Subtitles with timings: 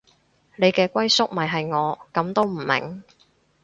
[0.55, 3.03] 你嘅歸宿咪係我，噉都唔明